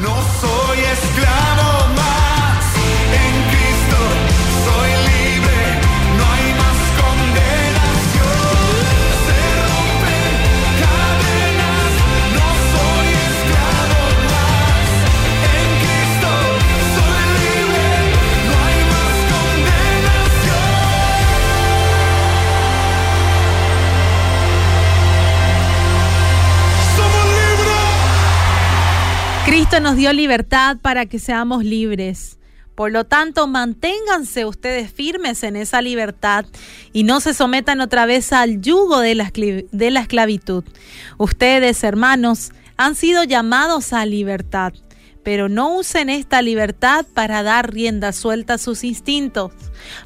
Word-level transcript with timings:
No 0.00 0.16
soy 0.40 0.59
Nos 29.78 29.96
dio 29.96 30.12
libertad 30.12 30.76
para 30.82 31.06
que 31.06 31.18
seamos 31.18 31.64
libres. 31.64 32.38
Por 32.74 32.92
lo 32.92 33.04
tanto, 33.04 33.46
manténganse 33.46 34.44
ustedes 34.44 34.92
firmes 34.92 35.42
en 35.42 35.56
esa 35.56 35.80
libertad 35.80 36.44
y 36.92 37.04
no 37.04 37.20
se 37.20 37.32
sometan 37.32 37.80
otra 37.80 38.04
vez 38.04 38.34
al 38.34 38.60
yugo 38.60 38.98
de 39.00 39.14
la, 39.14 39.30
de 39.32 39.90
la 39.90 40.00
esclavitud. 40.00 40.64
Ustedes, 41.16 41.82
hermanos, 41.82 42.52
han 42.76 42.94
sido 42.94 43.24
llamados 43.24 43.94
a 43.94 44.04
libertad, 44.04 44.74
pero 45.22 45.48
no 45.48 45.74
usen 45.76 46.10
esta 46.10 46.42
libertad 46.42 47.06
para 47.14 47.42
dar 47.42 47.72
rienda 47.72 48.12
suelta 48.12 48.54
a 48.54 48.58
sus 48.58 48.84
instintos. 48.84 49.52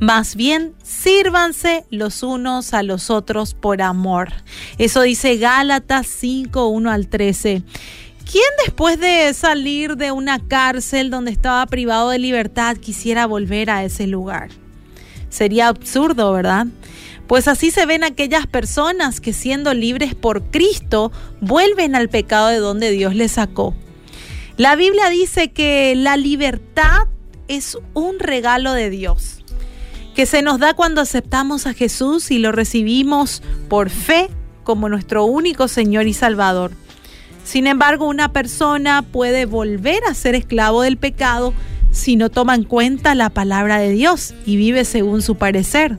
Más 0.00 0.34
bien, 0.34 0.74
sírvanse 0.82 1.84
los 1.90 2.24
unos 2.24 2.74
a 2.74 2.82
los 2.82 3.08
otros 3.08 3.54
por 3.54 3.82
amor. 3.82 4.32
Eso 4.78 5.02
dice 5.02 5.36
Gálatas 5.36 6.08
5, 6.08 6.66
1 6.66 6.90
al 6.90 7.06
13. 7.06 7.62
¿Quién 8.30 8.44
después 8.64 9.00
de 9.00 9.34
salir 9.34 9.96
de 9.96 10.12
una 10.12 10.38
cárcel 10.38 11.10
donde 11.10 11.32
estaba 11.32 11.66
privado 11.66 12.10
de 12.10 12.20
libertad 12.20 12.76
quisiera 12.76 13.26
volver 13.26 13.70
a 13.70 13.82
ese 13.82 14.06
lugar? 14.06 14.50
Sería 15.30 15.66
absurdo, 15.66 16.32
¿verdad? 16.32 16.68
Pues 17.26 17.48
así 17.48 17.72
se 17.72 17.86
ven 17.86 18.04
aquellas 18.04 18.46
personas 18.46 19.20
que 19.20 19.32
siendo 19.32 19.74
libres 19.74 20.14
por 20.14 20.44
Cristo 20.44 21.10
vuelven 21.40 21.96
al 21.96 22.08
pecado 22.08 22.48
de 22.48 22.58
donde 22.58 22.92
Dios 22.92 23.16
les 23.16 23.32
sacó. 23.32 23.74
La 24.56 24.76
Biblia 24.76 25.10
dice 25.10 25.50
que 25.50 25.96
la 25.96 26.16
libertad 26.16 27.08
es 27.48 27.78
un 27.94 28.20
regalo 28.20 28.74
de 28.74 28.90
Dios, 28.90 29.44
que 30.14 30.24
se 30.24 30.42
nos 30.42 30.60
da 30.60 30.74
cuando 30.74 31.00
aceptamos 31.00 31.66
a 31.66 31.74
Jesús 31.74 32.30
y 32.30 32.38
lo 32.38 32.52
recibimos 32.52 33.42
por 33.68 33.90
fe 33.90 34.30
como 34.62 34.88
nuestro 34.88 35.24
único 35.24 35.66
Señor 35.66 36.06
y 36.06 36.14
Salvador. 36.14 36.70
Sin 37.50 37.66
embargo, 37.66 38.06
una 38.06 38.32
persona 38.32 39.02
puede 39.02 39.44
volver 39.44 40.04
a 40.08 40.14
ser 40.14 40.36
esclavo 40.36 40.82
del 40.82 40.96
pecado 40.96 41.52
si 41.90 42.14
no 42.14 42.30
toma 42.30 42.54
en 42.54 42.62
cuenta 42.62 43.16
la 43.16 43.28
palabra 43.28 43.80
de 43.80 43.90
Dios 43.90 44.34
y 44.46 44.54
vive 44.54 44.84
según 44.84 45.20
su 45.20 45.34
parecer. 45.34 45.98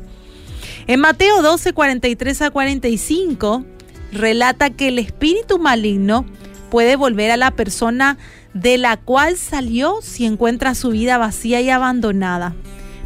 En 0.88 1.02
Mateo 1.02 1.42
12, 1.42 1.74
43 1.74 2.42
a 2.44 2.52
45, 2.52 3.66
relata 4.14 4.70
que 4.70 4.88
el 4.88 4.98
espíritu 4.98 5.60
maligno 5.60 6.24
puede 6.70 6.96
volver 6.96 7.32
a 7.32 7.36
la 7.38 7.52
persona 7.52 8.18
de 8.54 8.78
la 8.78 8.96
cual 8.96 9.36
salió 9.36 10.00
si 10.02 10.26
encuentra 10.26 10.74
su 10.74 10.92
vida 10.92 11.18
vacía 11.18 11.60
y 11.60 11.70
abandonada. 11.70 12.56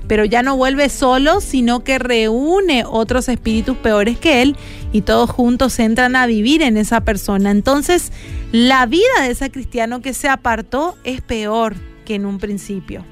Pero 0.07 0.25
ya 0.25 0.43
no 0.43 0.55
vuelve 0.55 0.89
solo, 0.89 1.41
sino 1.41 1.83
que 1.83 1.97
reúne 1.99 2.83
otros 2.85 3.27
espíritus 3.27 3.77
peores 3.77 4.19
que 4.19 4.41
él 4.41 4.55
y 4.91 5.01
todos 5.01 5.29
juntos 5.29 5.79
entran 5.79 6.15
a 6.15 6.27
vivir 6.27 6.61
en 6.61 6.77
esa 6.77 7.01
persona. 7.01 7.51
Entonces, 7.51 8.11
la 8.51 8.85
vida 8.85 9.21
de 9.21 9.31
ese 9.31 9.51
cristiano 9.51 10.01
que 10.01 10.13
se 10.13 10.29
apartó 10.29 10.95
es 11.03 11.21
peor 11.21 11.75
que 12.05 12.15
en 12.15 12.25
un 12.25 12.37
principio. 12.37 13.03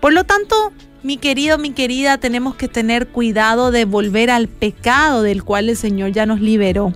Por 0.00 0.12
lo 0.12 0.24
tanto, 0.24 0.72
mi 1.02 1.16
querido, 1.18 1.56
mi 1.56 1.70
querida, 1.70 2.18
tenemos 2.18 2.56
que 2.56 2.68
tener 2.68 3.08
cuidado 3.08 3.70
de 3.70 3.84
volver 3.84 4.30
al 4.30 4.48
pecado 4.48 5.22
del 5.22 5.44
cual 5.44 5.68
el 5.68 5.76
Señor 5.76 6.10
ya 6.10 6.26
nos 6.26 6.40
liberó. 6.40 6.92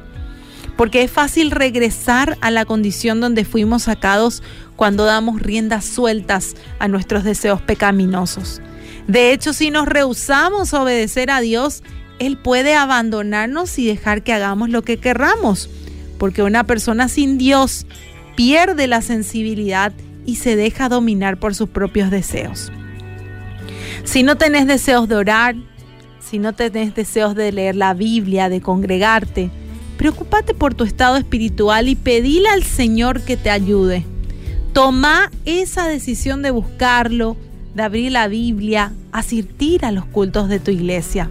Porque 0.76 1.02
es 1.02 1.10
fácil 1.10 1.50
regresar 1.50 2.36
a 2.40 2.50
la 2.50 2.64
condición 2.64 3.20
donde 3.20 3.44
fuimos 3.44 3.84
sacados 3.84 4.42
cuando 4.76 5.04
damos 5.04 5.40
riendas 5.40 5.84
sueltas 5.84 6.56
a 6.78 6.88
nuestros 6.88 7.22
deseos 7.22 7.60
pecaminosos. 7.62 8.60
De 9.06 9.32
hecho, 9.32 9.52
si 9.52 9.70
nos 9.70 9.86
rehusamos 9.86 10.74
a 10.74 10.82
obedecer 10.82 11.30
a 11.30 11.40
Dios, 11.40 11.82
Él 12.18 12.36
puede 12.36 12.74
abandonarnos 12.74 13.78
y 13.78 13.86
dejar 13.86 14.22
que 14.22 14.32
hagamos 14.32 14.70
lo 14.70 14.82
que 14.82 14.98
querramos. 14.98 15.68
Porque 16.18 16.42
una 16.42 16.64
persona 16.64 17.08
sin 17.08 17.38
Dios 17.38 17.86
pierde 18.36 18.86
la 18.86 19.02
sensibilidad 19.02 19.92
y 20.26 20.36
se 20.36 20.56
deja 20.56 20.88
dominar 20.88 21.38
por 21.38 21.54
sus 21.54 21.68
propios 21.68 22.10
deseos. 22.10 22.70
Si 24.04 24.22
no 24.22 24.36
tenés 24.36 24.66
deseos 24.66 25.08
de 25.08 25.16
orar, 25.16 25.56
si 26.20 26.38
no 26.38 26.52
tenés 26.52 26.94
deseos 26.94 27.34
de 27.34 27.52
leer 27.52 27.76
la 27.76 27.94
Biblia, 27.94 28.48
de 28.48 28.60
congregarte, 28.60 29.50
preocúpate 29.96 30.54
por 30.54 30.74
tu 30.74 30.84
estado 30.84 31.16
espiritual 31.16 31.88
y 31.88 31.96
pedile 31.96 32.48
al 32.48 32.62
Señor 32.62 33.22
que 33.22 33.36
te 33.36 33.50
ayude. 33.50 34.04
Toma 34.72 35.30
esa 35.44 35.88
decisión 35.88 36.42
de 36.42 36.50
buscarlo, 36.50 37.36
de 37.74 37.82
abrir 37.82 38.12
la 38.12 38.28
Biblia, 38.28 38.92
asistir 39.12 39.84
a 39.84 39.92
los 39.92 40.04
cultos 40.04 40.48
de 40.48 40.60
tu 40.60 40.70
iglesia. 40.70 41.30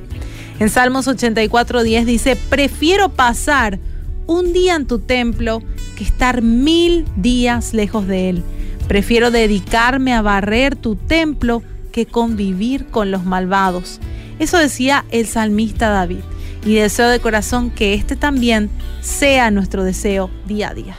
En 0.59 0.69
Salmos 0.69 1.07
84.10 1.07 2.05
dice, 2.05 2.35
prefiero 2.35 3.09
pasar 3.09 3.79
un 4.27 4.53
día 4.53 4.75
en 4.75 4.85
tu 4.85 5.00
templo 5.00 5.63
que 5.95 6.03
estar 6.03 6.41
mil 6.41 7.05
días 7.16 7.73
lejos 7.73 8.07
de 8.07 8.29
él. 8.29 8.44
Prefiero 8.88 9.31
dedicarme 9.31 10.13
a 10.13 10.22
barrer 10.22 10.75
tu 10.75 10.95
templo 10.95 11.63
que 11.91 12.05
convivir 12.05 12.88
con 12.88 13.11
los 13.11 13.25
malvados. 13.25 14.00
Eso 14.39 14.57
decía 14.57 15.06
el 15.11 15.27
salmista 15.27 15.89
David. 15.89 16.19
Y 16.66 16.75
deseo 16.75 17.07
de 17.07 17.19
corazón 17.19 17.71
que 17.71 17.94
este 17.94 18.16
también 18.16 18.69
sea 19.01 19.50
nuestro 19.50 19.83
deseo 19.83 20.29
día 20.45 20.69
a 20.69 20.73
día. 20.73 20.97